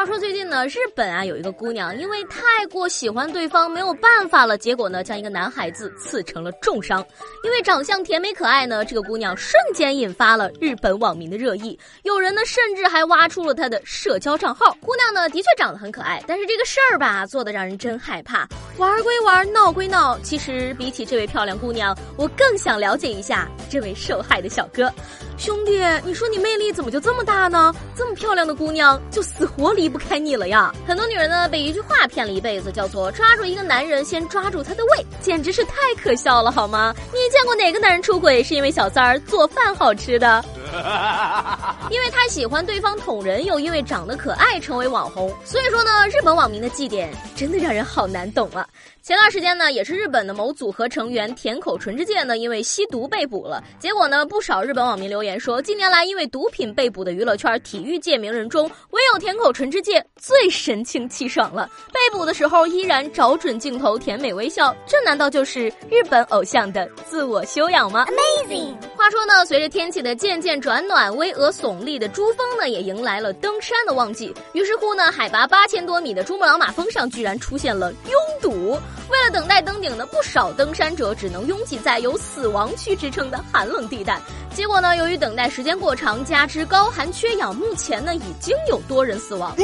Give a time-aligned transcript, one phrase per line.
[0.00, 7.04] 话说最近呢，日本啊有一个姑娘，因为太过喜欢对方，没有办法了，结果呢将一个男孩子刺成了重伤。
[7.44, 11.78] 因为长相甜美可爱呢，这个姑娘瞬间引发了日本网民的热议。
[12.04, 14.74] 有人呢甚至还挖出了她的社交账号。
[14.80, 18.48] 姑娘呢的确长得很可爱，但是这个事儿吧做的让人真害怕。
[18.78, 24.90] 玩归玩，闹归闹，其实比起这位漂亮姑娘，我更想了解一下这位受害的小哥。
[25.36, 27.74] 兄弟，你说你魅力怎么就这么大呢？
[27.94, 30.72] 这么漂亮的姑娘就死活离不开你了呀！
[30.86, 35.72] 很多女人呢被一句话骗了一辈子，叫做抓住一个男人先抓住他的胃，简直是太
[36.02, 36.94] 可笑了，好吗？
[37.12, 40.44] 你见过哪个男人出轨是因为小三儿做饭好吃的？
[41.90, 48.66] 因为他喜欢对方捅人，又因为长得可爱成为网红，所以说呢，日本网民的祭点真的让人好难懂啊。
[49.02, 53.64] 前段时间呢，也是日本的某组合成员田口纯之介呢，因为吸毒被捕了。
[53.78, 61.68] 结果呢，不少日本网民留言说，近年来因为毒品被捕的娱乐圈体育界名人中，唯有田口纯之介最神清气爽了。
[61.86, 68.74] 被捕的时候依然找准镜头，甜美微笑，这难道就是日本偶像的自我修养吗？Amazing。
[68.96, 74.34] 话说呢，随着天气的渐渐转暖，巍峨耸立的珠峰呢，也迎来了登山的旺季。
[74.52, 78.78] 于是乎呢，海拔八千多米的珠穆朗玛峰上居然出现了拥堵。
[79.10, 84.20] 为了等待登顶呢，不少登山者只能拥挤在有“死亡区”之称的寒冷地带。
[84.54, 89.54] 结果呢，由于等待时间过长，加之高寒缺氧，目前呢已经有多人死亡。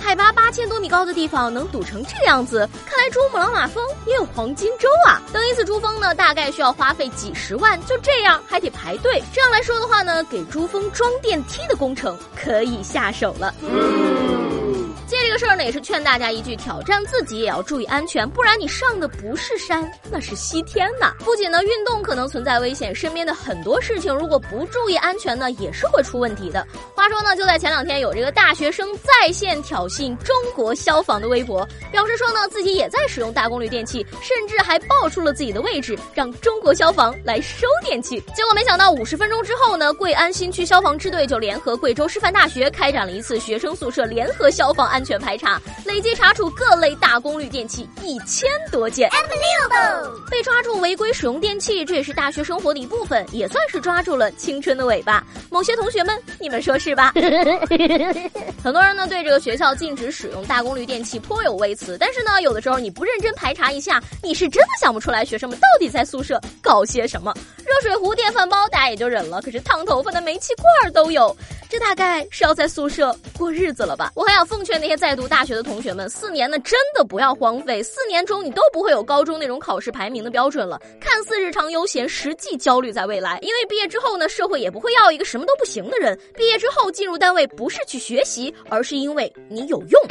[0.00, 5.20] 海拔八千多米高的地方能堵成这个样子，看来珠穆朗玛峰也有黄金周啊！
[5.32, 9.22] 登一次珠峰呢，大概需要花费几十万，就这样还得排队。
[9.32, 13.54] 这样来说的话呢，给珠峰装电梯的工程可以下手了。
[13.60, 14.41] 借这
[15.32, 21.14] 这事儿呢，也是劝大家一句：挑战自己也要注意安全，不然你上的不是山，那是西天呐！
[21.20, 26.66] 不仅呢，运动可能存在危险，身边的很多事情如果不注意安全呢，也是会出问题的。
[27.02, 38.22] 话说呢，就在前两天，有这个大学生在线挑衅中国消防的微博，表示说呢，自己也在使用大功率电器，甚至还报出了自己的位置，让中国消防来收电器。
[38.36, 45.02] 结果没想到，五十分钟之后呢，贵安新区消防支队就联合贵州师范大学开展了一次学生宿舍联合消防安。
[45.02, 49.10] 安全排查，累计查处各类大功率电器一千多件。
[50.30, 55.26] 被抓住违规使用电器，这也是大学生活的一部分，也算是抓住了青春的尾巴。
[55.50, 57.12] 某些同学们，你们说是吧？
[58.62, 67.34] 很多人呢对这个学校禁止使用大功率电器颇有微词，但是呢，有的时候你不认真排查一下，你是真的想不出来学生们到底在宿舍搞些什么。
[67.58, 71.34] 热水壶、电饭煲大家也就忍了，可是烫头发的煤气罐都有。
[71.72, 74.12] 这大概是要在宿舍过日子了吧？
[74.14, 77.82] 我很想奉劝那些在读大学的同学们，四年呢真的不要荒废。
[77.82, 83.38] 四年中你都不会有高中那种考试排名的标准了，看似日常悠闲，实际焦虑在未来。
[83.40, 86.14] 因为毕业之后呢，社会也不会要一个什么都不行的人。
[86.36, 90.02] 毕业之后进入单位不是去学习，而是因为你有用。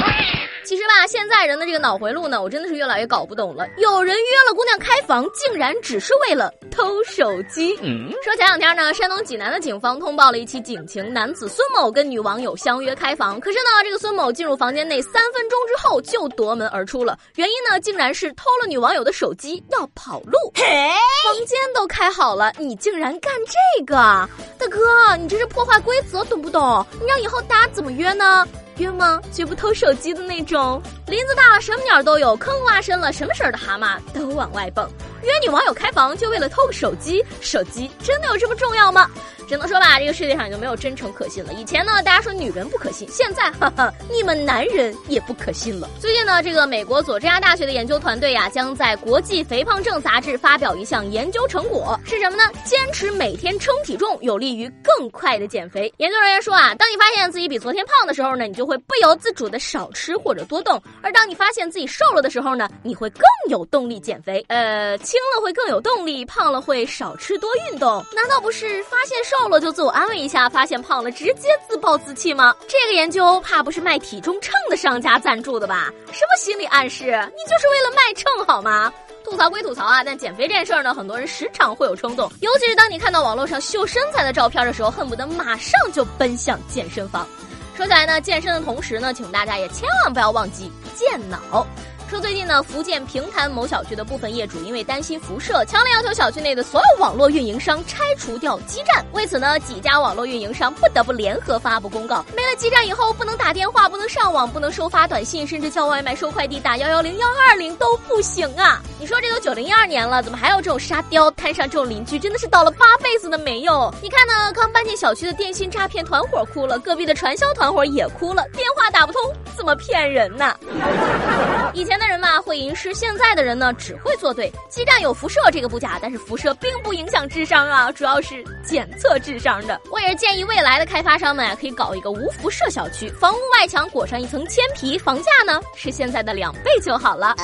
[0.64, 3.68] 其实吧，现在人的这个脑回路呢，我真的是越来越搞不懂了。
[3.78, 7.76] 有人约了姑娘开房，竟然只是为了偷手机。
[7.82, 20.38] 嗯说前两天呢，山东济南的警方通报了一起警情，男子孙某跟女网友相约开房，可是呢，这个孙某进入房间内三分钟之后就夺门而出了，原因呢，竟然是偷了女网友的手机要跑路。
[20.54, 26.86] 房间都开好了，你竟然干这个，大哥，你这是破坏规则，懂不懂？
[27.00, 28.48] 你让以后大家怎么约呢？
[28.78, 29.22] 约吗？
[29.32, 30.82] 绝不偷手机的那种。
[31.08, 34.90] 林子大了，什么鸟都有；坑挖深了，什么色儿的蛤蟆都往外蹦。
[35.24, 37.24] 约女网友开房，就为了偷个手机？
[37.40, 39.10] 手机真的有这么重要吗？
[39.48, 41.52] 只能说吧，这个世界上已经没有真诚可信了。
[41.54, 45.90] 以前呢，大家说女人不可信，现在 哈哈，你们男人也不可信了。
[46.00, 52.44] 最近呢，这个美国佐治亚大学的研究团队呀，将在国际肥胖症杂志发表一项研究成果，是什么呢？
[52.64, 55.94] 坚持每天称体重，有利于更快的减肥。
[55.98, 64.42] 研究人员说啊，当你发现自己比昨天胖的时候呢，你就会不由自主的少吃或者多动；而当你发现自己瘦了的时候呢，你会更有动力减肥。
[64.48, 68.02] 呃，轻了会更有动力，胖了会少吃多运动。
[68.16, 69.50] 难道不是发现瘦？
[69.50, 72.56] 了就自我安慰一下，发现胖了直接自暴自弃吗？
[72.66, 75.92] 这个研究怕不是卖体重秤的商家赞助的吧？
[76.14, 77.08] 什么心理暗示？
[77.08, 78.90] 你就是为了卖秤好吗？
[79.26, 87.28] 吐槽归吐槽啊，但减肥这件事儿呢，很多人时常会有冲动，尤其是当你看到网络上秀身材的照片的时候，恨不得马上就奔向健身房。
[87.76, 91.68] 说起来呢，健身的同时呢，请大家也千万不要忘记健脑。
[92.12, 99.02] 说最近呢，福建平潭某小区的部分业主因为担心辐射，强烈要求小区内的所有网络运营商拆除掉基站。
[99.14, 108.82] 为此呢，几家网络运营商不得不联合发布公告，没了基站以后，不能打电话，不能上网，不能收发短信，甚至叫外卖、收快递、打幺幺零、幺二零都不行啊！
[109.00, 111.32] 你说这都九零一二年了，怎么还有这种沙雕？
[111.32, 113.90] 摊上这种邻居真的是倒了八辈子的霉哟！
[114.02, 119.22] 你看呢，刚搬进小区的电信诈骗团伙哭了，隔壁的传销团伙也哭了，电话打不通，
[119.56, 120.54] 怎么骗人呢？
[121.74, 124.52] 以前的人嘛会吟诗，现在的人呢只会作对。
[124.68, 129.80] 基站有辐射，这个不假，但是辐射并不影响智商啊，主要是检测智商的。
[129.92, 137.36] 我也是建议未来的开发商们啊，可以搞一个无辐射小区，房屋外墙裹上一层铅皮，房价呢是现在的两倍就好了。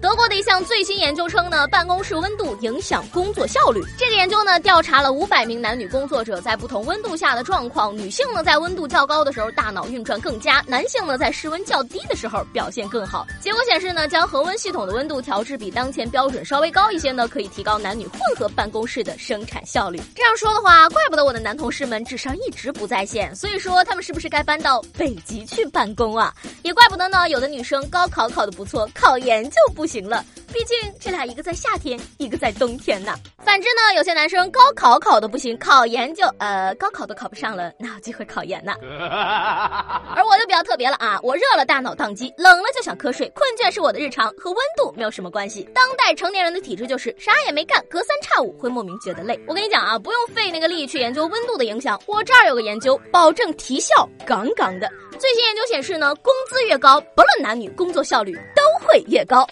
[0.00, 3.82] 德国的一项最新研究称呢，办公室温度影响工作效率。
[3.98, 13.26] 这个研究呢调查了五百名男女工作者在不同温度下的状况，女性呢在温度较高的时候大脑运转更佳，男性呢在室温较低的时候表现更好。
[13.40, 20.00] 结果显示呢，将恒温系统的温度调至比当前标准稍微高一些呢，可以提高男女混合办公室的生产效率。
[20.14, 23.34] 这样说的话，怪不得我的男同事们智商一直不在线。
[23.34, 26.32] 所以说，他们是不是该搬到北极去办公啊？
[26.62, 30.24] 也怪不得呢，有的女生高考考得不错，考研就不行了。
[30.56, 33.14] 毕竟这俩一个在夏天，一个在冬天呢。
[33.44, 38.72] 反之呢，有些男生高考考的不行，考研就呃高考都考不上了，哪有机会考研呢？
[38.80, 45.62] 而我就比较特别了啊，我热了大脑宕机，冷了就想瞌睡，困倦是我的日常，和温度没有什么关系。
[45.74, 49.38] 当代成年人的体质就是啥也没干，隔三差五会莫名觉得累。
[49.46, 54.90] 我跟你讲啊，不用费那个力去研究温度的影响，我这儿有个研究，保证提效杠杠的。
[55.18, 59.46] 最新研究显示呢，工资越高，不论男女，工作效率都会越高。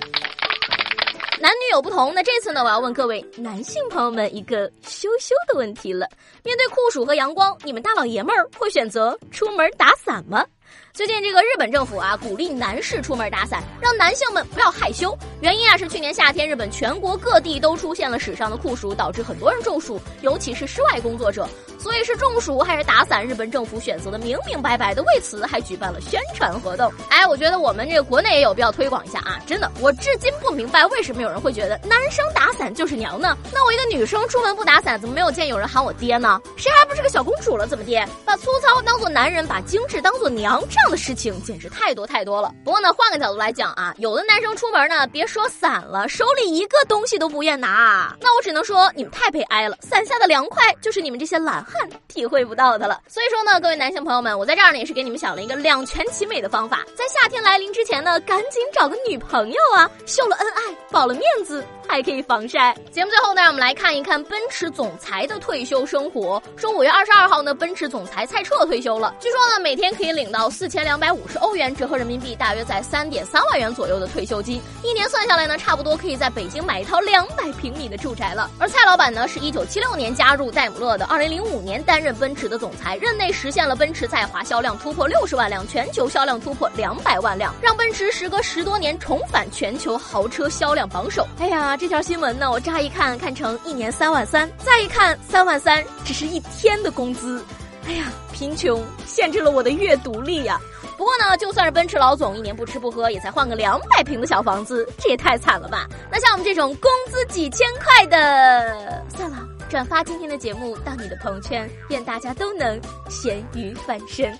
[1.40, 6.08] 男女有不同，那这次呢，我要问各位男性朋友们一个羞羞的问题了：
[6.44, 10.46] 面对酷暑和阳光，你们大老爷们儿会选择出门打伞吗？
[10.94, 15.12] 最近这个日本政府啊，鼓励男士出门打伞，让男性们不要害羞。
[15.40, 21.48] 原因啊是去年夏天，日本全国各地都出现了史上的酷暑，导致很多人中暑，尤其是室外工作者。
[21.80, 26.90] 所以是中暑还是打伞，日本政府选择的明明白白的，为此还举办了宣传活动。
[27.10, 29.38] 哎，我觉得我们这个国内也有必要推广一下啊！
[29.46, 33.36] 真的，我至今不明白为什么有人会觉得男生打伞就是娘呢？
[33.52, 36.40] 那我一个女生出门不打伞，怎么没有见有人喊我爹呢？
[36.56, 37.66] 谁还不是个小公主了？
[37.66, 38.08] 怎么爹？
[38.24, 42.54] 把粗糙当做男人，把精致当做娘，这样的事情简直太多太多了。
[42.62, 48.14] 不过呢，换个角度来讲啊，有的男生出门呢，别说伞了，手里一个东西都不愿拿。
[48.20, 53.00] 那我只能说你们太悲哀了，伞下的凉快就是你们这些懒汉体会不到的了。
[53.08, 60.60] 所以说呢，各位男性朋友们，我在这儿呢也是给你们想了一个两全其美的方法，在夏天来临之前呢，赶紧找个女朋友啊，秀了恩爱，
[60.90, 61.64] 保了面子，
[61.94, 62.76] 还可以防晒。
[62.90, 66.42] 节目最后呢，让我们来看一看奔驰总裁的退休生活。
[66.56, 78.50] 说五月二十二号呢，奔驰总裁蔡澈退休了，据说呢每天可以领到四千两百五十欧元，折合人民币大约在三点三万元左右的退休金，一年算下来呢，差不多可以在北京买一套两百平米的住宅了。
[78.58, 91.24] 而蔡老板呢，是一九七六年加入戴姆勒的，二零零五年担任奔驰的总裁，任内实现了奔驰在华销量突破六十万辆，全球销量突破两百万辆，让奔驰时隔十多年重返全球豪车销量榜首。
[91.38, 97.44] 哎呀，这这条新闻呢，我乍一看看成一年三万三，再一看三万三只是一天的工资。
[97.86, 100.58] 哎呀，贫穷限制了我的阅读力呀。
[100.96, 105.86] 不过呢，就算是奔驰老总，一年不吃不喝，也才换个两百平的小房子，这也太惨了吧？
[106.10, 114.32] 那像我们这种工资几千块的，算了，转发今天的节目到你的朋友圈，愿大家都能咸鱼翻身。